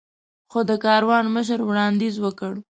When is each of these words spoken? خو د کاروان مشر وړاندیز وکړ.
خو 0.51 0.59
د 0.69 0.71
کاروان 0.85 1.25
مشر 1.35 1.59
وړاندیز 1.63 2.15
وکړ. 2.21 2.53